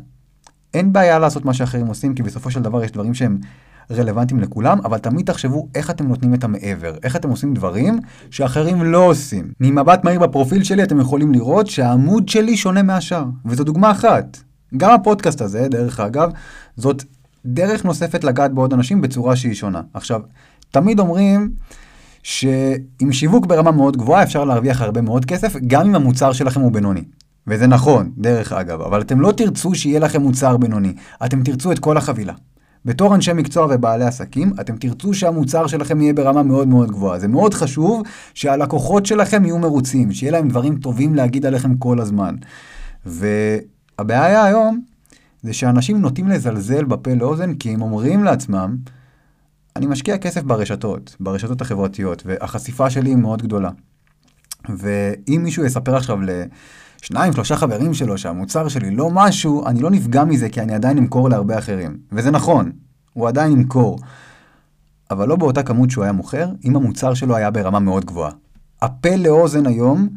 אין 0.73 0.93
בעיה 0.93 1.19
לעשות 1.19 1.45
מה 1.45 1.53
שאחרים 1.53 1.87
עושים, 1.87 2.15
כי 2.15 2.23
בסופו 2.23 2.51
של 2.51 2.61
דבר 2.61 2.83
יש 2.83 2.91
דברים 2.91 3.13
שהם 3.13 3.37
רלוונטיים 3.91 4.39
לכולם, 4.39 4.79
אבל 4.85 4.97
תמיד 4.97 5.25
תחשבו 5.25 5.67
איך 5.75 5.89
אתם 5.89 6.07
נותנים 6.07 6.33
את 6.33 6.43
המעבר, 6.43 6.95
איך 7.03 7.15
אתם 7.15 7.29
עושים 7.29 7.53
דברים 7.53 7.99
שאחרים 8.31 8.83
לא 8.83 9.05
עושים. 9.05 9.51
ממבט 9.59 10.03
מהיר 10.03 10.19
בפרופיל 10.19 10.63
שלי 10.63 10.83
אתם 10.83 10.99
יכולים 10.99 11.33
לראות 11.33 11.67
שהעמוד 11.67 12.29
שלי 12.29 12.57
שונה 12.57 12.83
מהשאר, 12.83 13.25
וזו 13.45 13.63
דוגמה 13.63 13.91
אחת. 13.91 14.37
גם 14.77 14.91
הפודקאסט 14.91 15.41
הזה, 15.41 15.67
דרך 15.67 15.99
אגב, 15.99 16.29
זאת 16.77 17.03
דרך 17.45 17.85
נוספת 17.85 18.23
לגעת 18.23 18.53
בעוד 18.53 18.73
אנשים 18.73 19.01
בצורה 19.01 19.35
שהיא 19.35 19.53
שונה. 19.53 19.81
עכשיו, 19.93 20.21
תמיד 20.71 20.99
אומרים 20.99 21.51
שעם 22.23 23.11
שיווק 23.11 23.45
ברמה 23.45 23.71
מאוד 23.71 23.97
גבוהה 23.97 24.23
אפשר 24.23 24.45
להרוויח 24.45 24.81
הרבה 24.81 25.01
מאוד 25.01 25.25
כסף, 25.25 25.55
גם 25.67 25.87
אם 25.87 25.95
המוצר 25.95 26.33
שלכם 26.33 26.61
הוא 26.61 26.71
בינוני. 26.71 27.03
וזה 27.47 27.67
נכון, 27.67 28.11
דרך 28.17 28.53
אגב, 28.53 28.81
אבל 28.81 29.01
אתם 29.01 29.21
לא 29.21 29.31
תרצו 29.31 29.75
שיהיה 29.75 29.99
לכם 29.99 30.21
מוצר 30.21 30.57
בינוני, 30.57 30.93
אתם 31.25 31.43
תרצו 31.43 31.71
את 31.71 31.79
כל 31.79 31.97
החבילה. 31.97 32.33
בתור 32.85 33.15
אנשי 33.15 33.33
מקצוע 33.33 33.67
ובעלי 33.69 34.05
עסקים, 34.05 34.53
אתם 34.61 34.77
תרצו 34.77 35.13
שהמוצר 35.13 35.67
שלכם 35.67 36.01
יהיה 36.01 36.13
ברמה 36.13 36.43
מאוד 36.43 36.67
מאוד 36.67 36.91
גבוהה. 36.91 37.19
זה 37.19 37.27
מאוד 37.27 37.53
חשוב 37.53 38.01
שהלקוחות 38.33 39.05
שלכם 39.05 39.45
יהיו 39.45 39.59
מרוצים, 39.59 40.11
שיהיה 40.11 40.31
להם 40.31 40.47
דברים 40.47 40.75
טובים 40.75 41.15
להגיד 41.15 41.45
עליכם 41.45 41.77
כל 41.77 41.99
הזמן. 41.99 42.35
ו... 43.05 43.27
הבעיה 43.99 44.43
היום 44.43 44.81
זה 45.43 45.53
שאנשים 45.53 46.01
נוטים 46.01 46.27
לזלזל 46.27 46.83
בפה 46.83 47.13
לאוזן 47.13 47.53
כי 47.53 47.73
הם 47.73 47.81
אומרים 47.81 48.23
לעצמם, 48.23 48.77
אני 49.75 49.85
משקיע 49.85 50.17
כסף 50.17 50.43
ברשתות, 50.43 51.15
ברשתות 51.19 51.61
החברתיות, 51.61 52.23
והחשיפה 52.25 52.89
שלי 52.89 53.09
היא 53.09 53.17
מאוד 53.17 53.41
גדולה. 53.41 53.69
ואם 54.69 55.41
מישהו 55.43 55.65
יספר 55.65 55.95
עכשיו 55.95 56.19
לשניים, 56.21 57.33
שלושה 57.33 57.55
חברים 57.55 57.93
שלו 57.93 58.17
שהמוצר 58.17 58.67
שלי 58.67 58.91
לא 58.95 59.09
משהו, 59.11 59.67
אני 59.67 59.81
לא 59.81 59.91
נפגע 59.91 60.23
מזה 60.23 60.49
כי 60.49 60.61
אני 60.61 60.75
עדיין 60.75 60.97
אמכור 60.97 61.29
להרבה 61.29 61.57
אחרים. 61.57 61.97
וזה 62.11 62.31
נכון, 62.31 62.71
הוא 63.13 63.27
עדיין 63.27 63.51
ימכור. 63.51 63.99
אבל 65.11 65.27
לא 65.27 65.35
באותה 65.35 65.63
כמות 65.63 65.91
שהוא 65.91 66.03
היה 66.03 66.13
מוכר, 66.13 66.49
אם 66.65 66.75
המוצר 66.75 67.13
שלו 67.13 67.35
היה 67.35 67.51
ברמה 67.51 67.79
מאוד 67.79 68.05
גבוהה. 68.05 68.31
הפה 68.81 69.15
לאוזן 69.15 69.65
היום 69.65 70.09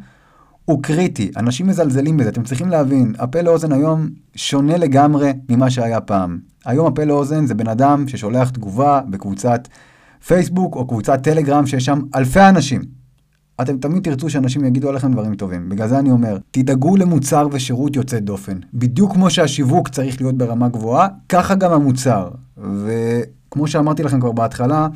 הוא 0.67 0.83
קריטי, 0.83 1.31
אנשים 1.37 1.67
מזלזלים 1.67 2.17
בזה, 2.17 2.29
אתם 2.29 2.43
צריכים 2.43 2.69
להבין, 2.69 3.13
הפה 3.19 3.41
לאוזן 3.41 3.71
היום 3.71 4.07
שונה 4.35 4.77
לגמרי 4.77 5.33
ממה 5.49 5.69
שהיה 5.69 6.01
פעם. 6.01 6.39
היום 6.65 6.87
הפה 6.87 7.03
לאוזן 7.03 7.45
זה 7.45 7.53
בן 7.53 7.67
אדם 7.67 8.07
ששולח 8.07 8.49
תגובה 8.49 9.01
בקבוצת 9.09 9.67
פייסבוק 10.25 10.75
או 10.75 10.87
קבוצת 10.87 11.23
טלגרם 11.23 11.65
שיש 11.65 11.85
שם 11.85 11.99
אלפי 12.15 12.39
אנשים. 12.39 12.81
אתם 13.61 13.77
תמיד 13.77 14.03
תרצו 14.03 14.29
שאנשים 14.29 14.65
יגידו 14.65 14.89
עליכם 14.89 15.13
דברים 15.13 15.35
טובים. 15.35 15.69
בגלל 15.69 15.87
זה 15.87 15.99
אני 15.99 16.11
אומר, 16.11 16.37
תדאגו 16.51 16.97
למוצר 16.97 17.47
ושירות 17.51 17.95
יוצא 17.95 18.19
דופן. 18.19 18.59
בדיוק 18.73 19.13
כמו 19.13 19.29
שהשיווק 19.29 19.89
צריך 19.89 20.21
להיות 20.21 20.37
ברמה 20.37 20.69
גבוהה, 20.69 21.07
ככה 21.29 21.55
גם 21.55 21.71
המוצר. 21.71 22.29
וכמו 22.57 23.67
שאמרתי 23.67 24.03
לכם 24.03 24.19
כבר 24.19 24.31
בהתחלה, 24.31 24.87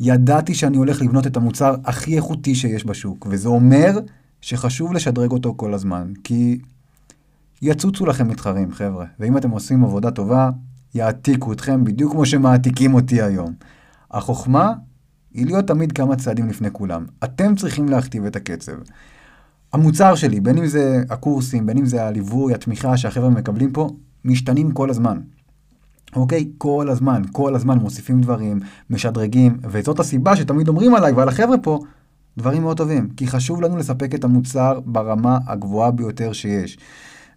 ידעתי 0.00 0.54
שאני 0.54 0.76
הולך 0.76 1.02
לבנות 1.02 1.26
את 1.26 1.36
המוצר 1.36 1.74
הכי 1.84 2.16
איכותי 2.16 2.54
שיש 2.54 2.86
בשוק, 2.86 3.26
וזה 3.30 3.48
אומר 3.48 3.98
שחשוב 4.40 4.92
לשדרג 4.92 5.30
אותו 5.30 5.54
כל 5.56 5.74
הזמן, 5.74 6.12
כי 6.24 6.58
יצוצו 7.62 8.06
לכם 8.06 8.28
מתחרים, 8.28 8.72
חבר'ה, 8.72 9.06
ואם 9.20 9.36
אתם 9.36 9.50
עושים 9.50 9.84
עבודה 9.84 10.10
טובה, 10.10 10.50
יעתיקו 10.94 11.52
אתכם 11.52 11.84
בדיוק 11.84 12.12
כמו 12.12 12.26
שמעתיקים 12.26 12.94
אותי 12.94 13.22
היום. 13.22 13.52
החוכמה 14.10 14.72
היא 15.34 15.46
להיות 15.46 15.66
תמיד 15.66 15.92
כמה 15.92 16.16
צעדים 16.16 16.48
לפני 16.48 16.68
כולם. 16.72 17.06
אתם 17.24 17.56
צריכים 17.56 17.88
להכתיב 17.88 18.24
את 18.24 18.36
הקצב. 18.36 18.72
המוצר 19.72 20.14
שלי, 20.14 20.40
בין 20.40 20.58
אם 20.58 20.66
זה 20.66 21.02
הקורסים, 21.10 21.66
בין 21.66 21.78
אם 21.78 21.86
זה 21.86 22.04
הליווי, 22.04 22.54
התמיכה 22.54 22.96
שהחבר'ה 22.96 23.30
מקבלים 23.30 23.72
פה, 23.72 23.90
משתנים 24.24 24.70
כל 24.70 24.90
הזמן. 24.90 25.20
אוקיי? 26.16 26.48
כל 26.58 26.88
הזמן, 26.90 27.22
כל 27.32 27.54
הזמן 27.54 27.78
מוסיפים 27.78 28.20
דברים, 28.20 28.60
משדרגים, 28.90 29.58
וזאת 29.62 30.00
הסיבה 30.00 30.36
שתמיד 30.36 30.68
אומרים 30.68 30.94
עליי 30.94 31.12
ועל 31.12 31.28
החבר'ה 31.28 31.58
פה 31.58 31.80
דברים 32.38 32.62
מאוד 32.62 32.76
טובים. 32.76 33.08
כי 33.16 33.26
חשוב 33.26 33.62
לנו 33.62 33.76
לספק 33.76 34.14
את 34.14 34.24
המוצר 34.24 34.80
ברמה 34.84 35.38
הגבוהה 35.46 35.90
ביותר 35.90 36.32
שיש. 36.32 36.78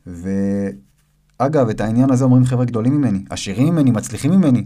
ואגב, 0.08 1.70
את 1.70 1.82
העניין 1.82 2.12
הזה 2.12 2.24
אומרים 2.24 2.46
חבר'ה 2.46 2.66
גדולים 2.66 2.98
ממני, 2.98 3.24
עשירים 3.30 3.74
ממני, 3.74 3.92
מצליחים 3.92 4.32
ממני. 4.32 4.64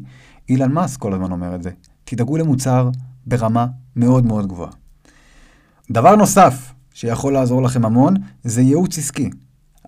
אילן 0.50 0.72
מאסק 0.72 1.00
כל 1.00 1.14
הזמן 1.14 1.32
אומר 1.32 1.56
את 1.56 1.64
זה. 1.64 1.70
תדאגו 2.04 2.38
למוצר 2.38 2.90
ברמה 3.26 3.68
מאוד 3.96 4.26
מאוד 4.26 4.48
גבוהה. 4.48 4.72
דבר 5.92 6.16
נוסף 6.16 6.74
שיכול 6.94 7.34
לעזור 7.34 7.64
לכם 7.64 7.86
המון, 7.86 8.14
זה 8.44 8.62
ייעוץ 8.62 8.98
עסקי. 8.98 9.30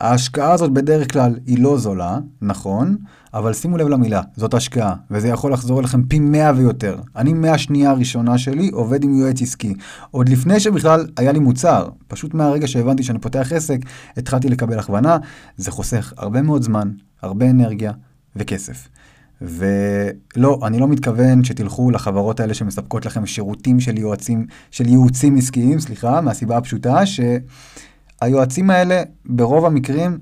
ההשקעה 0.02 0.52
הזאת 0.52 0.72
בדרך 0.72 1.14
כלל 1.14 1.36
היא 1.46 1.60
לא 1.60 1.78
זולה, 1.78 2.20
נכון, 2.42 2.98
אבל 3.34 3.54
שימו 3.54 3.78
לב 3.78 3.88
למילה, 3.88 4.22
זאת 4.36 4.54
השקעה, 4.54 4.96
וזה 5.12 5.28
יכול 5.28 5.54
לחזור 5.54 5.80
אליכם 5.80 6.04
פי 6.04 6.20
מאה 6.20 6.52
ויותר. 6.56 7.00
אני 7.16 7.34
מהשנייה 7.34 7.90
הראשונה 7.90 8.38
שלי 8.38 8.70
עובד 8.74 9.04
עם 9.04 9.14
יועץ 9.14 9.42
עסקי. 9.42 9.74
עוד 10.12 10.30
לפני 10.30 10.60
שבכלל 10.60 11.06
היה 11.18 11.32
לי 11.32 11.40
מוצר, 11.40 11.90
פשוט 12.08 12.34
מהרגע 12.34 12.68
שהבנתי 12.68 13.04
שאני 13.04 13.20
פותח 13.20 13.52
עסק, 13.56 13.80
התחלתי 14.18 14.50
לקבל 14.50 14.80
הכוונה, 14.80 15.18
זה 15.58 15.72
חוסך 15.72 16.14
הרבה 16.18 16.42
מאוד 16.42 16.64
זמן, 16.64 16.92
הרבה 17.22 17.50
אנרגיה 17.50 17.92
וכסף. 18.36 18.88
ולא, 19.42 20.60
אני 20.64 20.80
לא 20.80 20.88
מתכוון 20.88 21.44
שתלכו 21.44 21.92
לחברות 21.92 22.40
האלה 22.40 22.54
שמספקות 22.54 23.06
לכם 23.06 23.26
שירותים 23.26 23.80
של 23.80 23.98
יועצים, 23.98 24.46
של 24.72 24.88
ייעוצים 24.88 25.38
עסקיים, 25.38 25.80
סליחה, 25.80 26.22
מהסיבה 26.22 26.58
הפשוטה 26.58 27.06
שהיועצים 28.20 28.70
האלה 28.70 29.04
ברוב 29.26 29.66
המקרים 29.66 30.18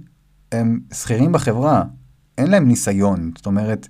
הם 0.51 0.79
שכירים 0.93 1.31
בחברה, 1.31 1.83
אין 2.37 2.51
להם 2.51 2.67
ניסיון. 2.67 3.31
זאת 3.37 3.45
אומרת, 3.45 3.87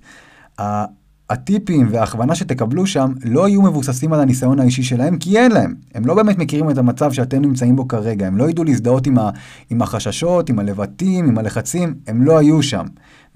הטיפים 1.30 1.88
וההכוונה 1.90 2.34
שתקבלו 2.34 2.86
שם 2.86 3.12
לא 3.24 3.48
יהיו 3.48 3.62
מבוססים 3.62 4.12
על 4.12 4.20
הניסיון 4.20 4.60
האישי 4.60 4.82
שלהם, 4.82 5.18
כי 5.18 5.38
אין 5.38 5.52
להם. 5.52 5.74
הם 5.94 6.06
לא 6.06 6.14
באמת 6.14 6.38
מכירים 6.38 6.70
את 6.70 6.78
המצב 6.78 7.12
שאתם 7.12 7.42
נמצאים 7.42 7.76
בו 7.76 7.88
כרגע, 7.88 8.26
הם 8.26 8.36
לא 8.36 8.50
ידעו 8.50 8.64
להזדהות 8.64 9.06
עם, 9.06 9.18
ה, 9.18 9.30
עם 9.70 9.82
החששות, 9.82 10.50
עם 10.50 10.58
הלבטים, 10.58 11.28
עם 11.28 11.38
הלחצים, 11.38 11.94
הם 12.06 12.22
לא 12.22 12.38
היו 12.38 12.62
שם. 12.62 12.86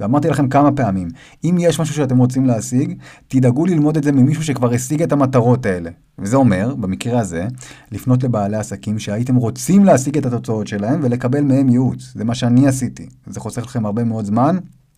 ואמרתי 0.01 0.29
לכם 0.29 0.49
כמה 0.49 0.73
פעמים, 0.73 1.09
אם 1.45 1.57
יש 1.61 1.81
משהו 1.81 1.95
שאתם 1.95 2.19
רוצים 2.19 2.47
להשיג, 2.47 2.95
תדאגו 3.29 3.67
ללמוד 3.67 3.97
את 3.97 4.05
זה 4.05 4.13
ממישהו 4.13 4.43
שכבר 4.45 4.73
השיג 4.73 5.03
את 5.03 5.13
המטרות 5.13 5.67
האלה. 5.67 5.91
וזה 6.19 6.37
אומר, 6.37 6.75
במקרה 6.75 7.21
הזה, 7.21 7.47
לפנות 7.93 8.23
לבעלי 8.23 8.57
עסקים 8.57 8.99
שהייתם 8.99 9.37
רוצים 9.37 9.85
להשיג 9.85 10.19
את 10.19 10.27
התוצאות 10.27 10.67
שלהם 10.67 11.01
ולקבל 11.03 11.41
מהם 11.41 11.69
ייעוץ. 11.69 12.13
זה 12.15 12.25
מה 12.25 12.35
שאני 12.35 12.69
עשיתי. 12.69 13.09
זה 13.27 13.41
חוסך 13.41 13.63
לכם 13.63 13.87
הרבה 13.87 14.05
מאוד 14.05 14.25
זמן, 14.25 14.57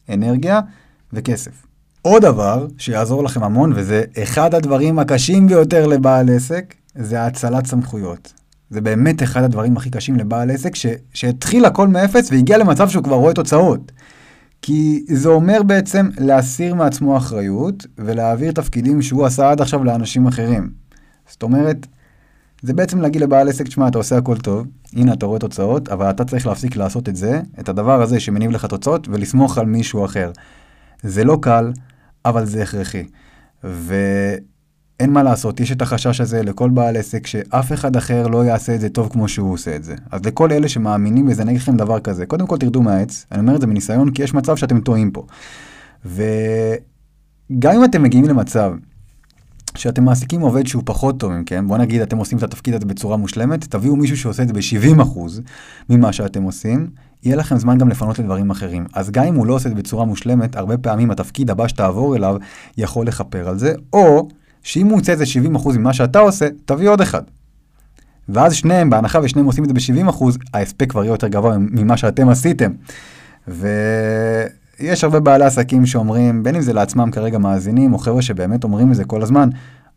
אנרגיה 0.09 0.61
וכסף. 1.13 1.72
עוד 2.03 2.23
דבר 2.23 2.67
שיעזור 2.79 3.25
לכם 3.25 3.43
המון, 3.43 3.73
וזה 3.75 4.05
אחד 4.23 4.55
הדברים 4.55 4.99
הקשים 4.99 5.47
ביותר 5.47 5.87
לבעל 5.87 6.31
עסק, 6.31 6.75
זה 6.95 7.21
האצלת 7.21 7.67
סמכויות. 7.67 8.33
זה 8.71 8.81
באמת 8.81 9.23
אחד 9.23 9.43
הדברים 9.43 9.77
הכי 9.77 9.91
קשים 9.91 10.17
לבעל 10.17 10.51
עסק, 10.51 10.75
ש, 10.75 10.87
שהתחיל 11.15 11.65
הכל 11.65 11.89
מאפס 11.89 12.31
והגיע 12.31 12.59
למצב 12.59 12.89
שהוא 12.89 13.05
כבר 13.05 13.17
רואה 13.17 13.35
תוצאות. 13.35 13.93
כי 14.63 15.05
זה 15.09 15.29
אומר 15.29 15.63
בעצם 15.63 16.09
להסיר 16.19 16.75
מעצמו 16.75 17.17
אחריות 17.17 17.87
ולהעביר 17.99 18.53
תפקידים 18.53 19.03
שהוא 19.03 19.27
עשה 19.27 19.51
עד 19.51 19.61
עכשיו 19.61 19.85
לאנשים 19.85 20.27
אחרים. 20.27 20.71
זאת 21.29 21.43
אומרת, 21.43 21.87
זה 22.63 22.73
בעצם 22.73 23.01
להגיד 23.01 23.23
לבעל 23.23 23.49
עסק, 23.49 23.67
תשמע, 23.67 23.89
אתה 23.89 23.99
עושה 23.99 24.17
הכל 24.17 24.37
טוב, 24.37 24.67
הנה 24.97 25.13
אתה 25.13 25.27
רואה 25.27 25.39
תוצאות, 25.39 25.89
אבל 25.89 26.11
אתה 26.11 26.25
צריך 26.25 26.47
להפסיק 26.47 26.77
לעשות 26.77 27.09
את 27.09 27.17
זה, 27.17 27.41
את 27.61 27.69
הדבר 27.69 28.03
הזה 28.03 28.21
שמניב 28.21 28.51
לך 28.51 28.65
תוצאות, 28.65 29.09
ולסמוך 29.09 29.59
על 29.59 29.67
מישהו 29.67 30.05
אחר. 30.05 30.31
זה 31.03 31.25
לא 31.25 31.39
קל, 31.41 31.73
אבל 32.25 32.45
זה 32.45 32.63
הכרחי. 32.63 33.05
ואין 33.65 35.11
מה 35.11 35.23
לעשות, 35.23 35.61
יש 35.61 35.73
את 35.73 35.83
החשש 35.83 36.21
הזה 36.21 36.43
לכל 36.43 36.71
בעל 36.71 36.97
עסק 36.97 37.27
שאף 37.27 37.73
אחד 37.73 37.97
אחר 37.97 38.27
לא 38.27 38.45
יעשה 38.45 38.75
את 38.75 38.81
זה 38.81 38.89
טוב 38.89 39.09
כמו 39.09 39.29
שהוא 39.29 39.53
עושה 39.53 39.77
את 39.77 39.85
זה. 39.85 39.95
אז 40.11 40.21
לכל 40.25 40.53
אלה 40.53 40.69
שמאמינים 40.69 41.27
בזה, 41.27 41.43
אני 41.43 41.51
אגיד 41.51 41.63
לכם 41.63 41.77
דבר 41.77 42.01
כזה, 42.01 42.27
קודם 42.27 42.47
כל 42.47 42.59
תרדו 42.59 42.83
מהעץ, 42.83 43.27
אני 43.33 43.41
אומר 43.41 43.55
את 43.55 43.61
זה 43.61 43.67
מניסיון, 43.67 44.11
כי 44.11 44.23
יש 44.23 44.35
מצב 44.35 44.57
שאתם 44.57 44.81
טועים 44.81 45.11
פה. 45.11 45.27
וגם 46.05 47.75
אם 47.75 47.85
אתם 47.85 48.03
מגיעים 48.03 48.25
למצב 48.25 48.73
שאתם 49.75 50.05
מעסיקים 50.05 50.41
עובד 50.41 50.67
שהוא 50.67 50.83
פחות 50.87 51.21
טוב 51.21 51.33
מכם, 51.33 51.69
בוא 51.69 51.79
נגיד 51.79 52.01
אתם 52.01 52.17
עושים 52.17 52.39
את 52.39 52.43
התפקיד 52.43 52.75
הזה 52.75 52.87
בצורה 52.87 53.17
מושלמת, 53.17 53.65
תביאו 53.65 53.97
מישהו 53.97 54.17
שעושה 54.17 54.43
את 54.43 54.49
זה 54.49 54.55
ב-70% 54.55 55.19
ממה 55.89 56.13
שאתם 56.13 56.43
עושים, 56.43 56.91
יהיה 57.25 57.37
לכם 57.37 57.57
זמן 57.57 57.79
גם 57.79 57.89
לפנות 57.89 58.19
לדברים 58.19 58.51
אחרים. 58.51 58.87
אז 58.95 59.11
גם 59.11 59.25
אם 59.25 59.35
הוא 59.35 59.47
לא 59.47 59.55
עושה 59.55 59.69
את 59.69 59.75
זה 59.75 59.83
בצורה 59.83 60.05
מושלמת, 60.05 60.57
הרבה 60.57 60.79
פעמים 60.79 61.11
התפקיד 61.11 61.51
הבא 61.51 61.69
שתעבור 61.69 62.17
אליו 62.17 62.37
יכול 62.79 63.07
לכפר 63.07 63.49
על 63.49 63.59
זה, 63.59 63.75
או 63.93 64.29
שאם 64.63 64.87
הוא 64.87 64.99
יוצא 64.99 65.13
את 65.13 65.19
זה 65.19 65.25
70% 65.57 65.79
ממה 65.79 65.93
שאתה 65.93 66.19
עושה, 66.19 66.49
תביא 66.65 66.89
עוד 66.89 67.01
אחד. 67.01 67.23
ואז 68.29 68.55
שניהם, 68.55 68.91
בהנחה 68.91 69.19
ושניהם 69.23 69.47
עושים 69.47 69.65
את 69.65 69.69
זה 69.69 69.75
ב-70%, 69.75 70.25
ההספק 70.55 70.91
כבר 70.91 71.05
יהיה 71.05 71.13
יותר 71.13 71.29
גבוה 71.29 71.59
ממה 71.59 71.97
שאתם 71.97 72.29
עשיתם. 72.29 72.71
ויש 73.49 75.05
הרבה 75.05 75.21
בעלי 75.21 75.45
עסקים 75.45 75.87
שאומרים, 75.87 76.43
בין 76.43 76.55
אם 76.55 76.61
זה 76.61 76.73
לעצמם 76.73 77.11
כרגע 77.11 77.39
מאזינים, 77.39 77.93
או 77.93 77.99
חבר'ה 77.99 78.23
שבאמת 78.23 78.65
אומרים 78.65 78.91
את 78.91 78.97
זה 78.97 79.05
כל 79.05 79.23
הזמן, 79.23 79.49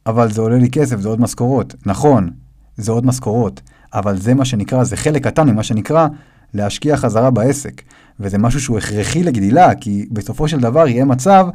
אבל 0.05 0.31
זה 0.31 0.41
עולה 0.41 0.57
לי 0.57 0.69
כסף, 0.69 0.99
זה 0.99 1.09
עוד 1.09 1.21
משכורות. 1.21 1.75
נכון, 1.85 2.29
זה 2.77 2.91
עוד 2.91 3.05
משכורות, 3.05 3.61
אבל 3.93 4.17
זה 4.17 4.33
מה 4.33 4.45
שנקרא, 4.45 4.83
זה 4.83 4.97
חלק 4.97 5.23
קטן 5.23 5.49
ממה 5.49 5.63
שנקרא 5.63 6.07
להשקיע 6.55 6.97
חזרה 6.97 7.31
בעסק. 7.31 7.81
וזה 8.19 8.37
משהו 8.37 8.61
שהוא 8.61 8.77
הכרחי 8.77 9.23
לגדילה, 9.23 9.75
כי 9.75 10.05
בסופו 10.11 10.47
של 10.47 10.59
דבר 10.59 10.87
יהיה 10.87 11.05
מצב 11.05 11.47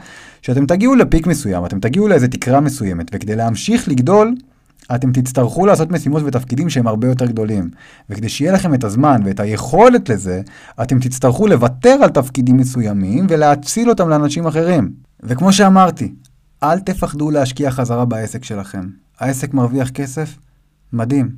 שאתם 0.42 0.66
תגיעו 0.66 0.94
לפיק 0.94 1.26
מסוים, 1.26 1.64
אתם 1.66 1.80
תגיעו 1.80 2.08
לאיזה 2.08 2.28
תקרה 2.28 2.60
מסוימת, 2.60 3.10
וכדי 3.14 3.36
להמשיך 3.36 3.88
לגדול, 3.88 4.34
אתם 4.94 5.12
תצטרכו 5.12 5.66
לעשות 5.66 5.90
משימות 5.90 6.22
ותפקידים 6.26 6.70
שהם 6.70 6.86
הרבה 6.86 7.08
יותר 7.08 7.26
גדולים. 7.26 7.70
וכדי 8.10 8.28
שיהיה 8.28 8.52
לכם 8.52 8.74
את 8.74 8.84
הזמן 8.84 9.20
ואת 9.24 9.40
היכולת 9.40 10.08
לזה, 10.08 10.42
אתם 10.82 10.98
תצטרכו 11.00 11.46
לוותר 11.46 11.96
על 12.02 12.08
תפקידים 12.10 12.56
מסוימים 12.56 13.26
ולהציל 13.28 13.88
אותם 13.88 14.08
לאנשים 14.08 14.46
אחרים. 14.46 14.92
וכמו 15.22 15.52
שאמרתי, 15.52 16.12
אל 16.62 16.78
תפחדו 16.80 17.30
להשקיע 17.30 17.70
חזרה 17.70 18.04
בעסק 18.04 18.44
שלכם. 18.44 18.88
העסק 19.20 19.54
מרוויח 19.54 19.90
כסף? 19.90 20.36
מדהים. 20.92 21.30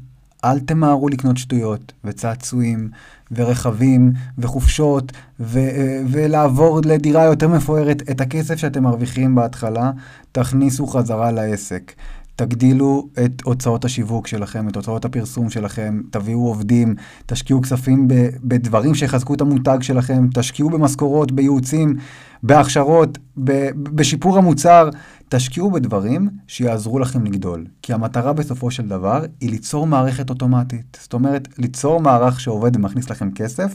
אל 0.44 0.60
תמהרו 0.60 1.08
לקנות 1.08 1.36
שטויות 1.36 1.92
וצעצועים 2.04 2.90
ורכבים 3.32 4.12
וחופשות 4.38 5.12
ו- 5.40 6.00
ולעבור 6.08 6.80
לדירה 6.84 7.24
יותר 7.24 7.48
מפוארת. 7.48 8.02
את 8.10 8.20
הכסף 8.20 8.56
שאתם 8.56 8.82
מרוויחים 8.82 9.34
בהתחלה, 9.34 9.90
תכניסו 10.32 10.86
חזרה 10.86 11.30
לעסק. 11.32 11.92
תגדילו 12.36 13.08
את 13.24 13.42
הוצאות 13.44 13.84
השיווק 13.84 14.26
שלכם, 14.26 14.68
את 14.68 14.76
הוצאות 14.76 15.04
הפרסום 15.04 15.50
שלכם, 15.50 16.00
תביאו 16.10 16.46
עובדים, 16.46 16.94
תשקיעו 17.26 17.62
כספים 17.62 18.08
בדברים 18.44 18.94
שיחזקו 18.94 19.34
את 19.34 19.40
המותג 19.40 19.78
שלכם, 19.80 20.26
תשקיעו 20.34 20.70
במשכורות, 20.70 21.32
בייעוצים, 21.32 21.96
בהכשרות, 22.42 23.18
בשיפור 23.74 24.38
המוצר, 24.38 24.88
תשקיעו 25.28 25.70
בדברים 25.70 26.28
שיעזרו 26.46 26.98
לכם 26.98 27.24
לגדול. 27.24 27.66
כי 27.82 27.92
המטרה 27.92 28.32
בסופו 28.32 28.70
של 28.70 28.88
דבר 28.88 29.24
היא 29.40 29.50
ליצור 29.50 29.86
מערכת 29.86 30.30
אוטומטית. 30.30 30.98
זאת 31.02 31.12
אומרת, 31.12 31.48
ליצור 31.58 32.00
מערך 32.00 32.40
שעובד 32.40 32.76
ומכניס 32.76 33.10
לכם 33.10 33.30
כסף, 33.30 33.74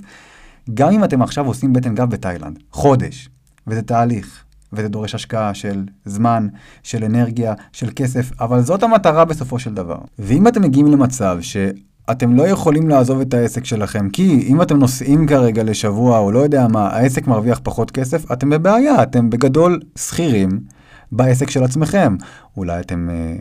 גם 0.73 0.91
אם 0.91 1.03
אתם 1.03 1.21
עכשיו 1.21 1.45
עושים 1.45 1.73
בטן 1.73 1.95
גב 1.95 2.09
בתאילנד, 2.09 2.59
חודש, 2.71 3.29
וזה 3.67 3.81
תהליך. 3.81 4.43
וזה 4.73 4.87
דורש 4.87 5.15
השקעה 5.15 5.53
של 5.53 5.83
זמן, 6.05 6.47
של 6.83 7.03
אנרגיה, 7.03 7.53
של 7.71 7.89
כסף, 7.95 8.41
אבל 8.41 8.61
זאת 8.61 8.83
המטרה 8.83 9.25
בסופו 9.25 9.59
של 9.59 9.73
דבר. 9.73 9.97
ואם 10.19 10.47
אתם 10.47 10.61
מגיעים 10.61 10.87
למצב. 10.87 11.37
אתם 12.11 12.35
לא 12.35 12.47
יכולים 12.47 12.89
לעזוב 12.89 13.21
את 13.21 13.33
העסק 13.33 13.65
שלכם, 13.65 14.09
כי 14.09 14.47
אם 14.47 14.61
אתם 14.61 14.77
נוסעים 14.77 15.27
כרגע 15.27 15.63
לשבוע 15.63 16.19
או 16.19 16.31
לא 16.31 16.39
יודע 16.39 16.67
מה, 16.67 16.87
העסק 16.87 17.27
מרוויח 17.27 17.59
פחות 17.63 17.91
כסף, 17.91 18.31
אתם 18.31 18.49
בבעיה, 18.49 19.03
אתם 19.03 19.29
בגדול 19.29 19.79
שכירים 19.97 20.59
בעסק 21.11 21.49
של 21.49 21.63
עצמכם. 21.63 22.15
אולי 22.57 22.79
אתם 22.79 23.09
אה, 23.09 23.35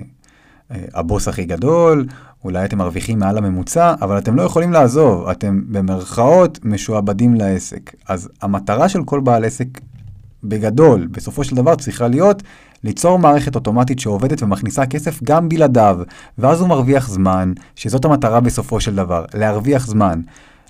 אה, 0.71 0.85
הבוס 0.95 1.29
הכי 1.29 1.45
גדול, 1.45 2.07
אולי 2.45 2.65
אתם 2.65 2.79
מרוויחים 2.79 3.19
מעל 3.19 3.39
הממוצע, 3.39 3.95
אבל 4.03 4.19
אתם 4.19 4.37
לא 4.37 4.43
יכולים 4.43 4.73
לעזוב, 4.73 5.29
אתם 5.29 5.61
במרכאות 5.69 6.59
משועבדים 6.65 7.35
לעסק. 7.35 7.95
אז 8.09 8.29
המטרה 8.43 8.89
של 8.89 9.05
כל 9.05 9.21
בעל 9.21 9.45
עסק 9.45 9.67
בגדול, 10.49 11.07
בסופו 11.11 11.45
של 11.45 11.57
דבר 11.57 11.75
צריכה 11.75 12.09
להיות 12.09 12.43
ליצור 12.85 13.19
מערכת 13.19 13.55
אוטומטית 13.55 13.99
שעובדת 13.99 14.43
ומכניסה 14.43 14.87
כסף 14.87 15.23
גם 15.23 15.49
בלעדיו, 15.49 15.99
ואז 16.39 16.61
הוא 16.61 16.69
מרוויח 16.69 17.09
זמן, 17.09 17.53
שזאת 17.75 18.05
המטרה 18.05 18.41
בסופו 18.41 18.81
של 18.81 18.95
דבר, 18.95 19.25
להרוויח 19.35 19.87
זמן. 19.87 20.21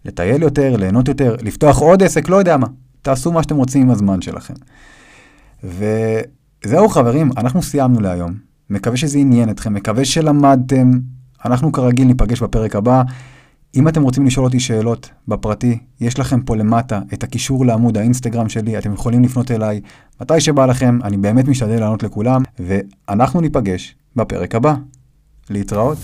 לטייל 0.04 0.42
יותר, 0.42 0.76
ליהנות 0.76 1.08
יותר, 1.08 1.36
לפתוח 1.42 1.78
עוד 1.78 2.02
עסק, 2.02 2.28
לא 2.28 2.36
יודע 2.36 2.56
מה. 2.56 2.66
תעשו 3.02 3.32
מה 3.32 3.42
שאתם 3.42 3.56
רוצים 3.56 3.82
עם 3.82 3.90
הזמן 3.90 4.20
שלכם. 4.22 4.54
וזהו 5.64 6.88
חברים, 6.88 7.30
אנחנו 7.36 7.62
סיימנו 7.62 8.00
להיום. 8.00 8.34
מקווה 8.70 8.96
שזה 8.96 9.18
עניין 9.18 9.50
אתכם, 9.50 9.74
מקווה 9.74 10.04
שלמדתם. 10.04 10.90
אנחנו 11.44 11.72
כרגיל 11.72 12.06
ניפגש 12.06 12.42
בפרק 12.42 12.76
הבא. 12.76 13.02
אם 13.76 13.88
אתם 13.88 14.02
רוצים 14.02 14.26
לשאול 14.26 14.46
אותי 14.46 14.60
שאלות 14.60 15.10
בפרטי, 15.28 15.78
יש 16.00 16.18
לכם 16.18 16.42
פה 16.42 16.56
למטה 16.56 17.00
את 17.14 17.22
הקישור 17.22 17.66
לעמוד 17.66 17.98
האינסטגרם 17.98 18.48
שלי, 18.48 18.78
אתם 18.78 18.92
יכולים 18.92 19.24
לפנות 19.24 19.50
אליי 19.50 19.80
מתי 20.20 20.40
שבא 20.40 20.66
לכם, 20.66 20.98
אני 21.04 21.16
באמת 21.16 21.48
משתדל 21.48 21.80
לענות 21.80 22.02
לכולם, 22.02 22.42
ואנחנו 22.58 23.40
ניפגש 23.40 23.94
בפרק 24.16 24.54
הבא. 24.54 24.74
להתראות. 25.50 25.98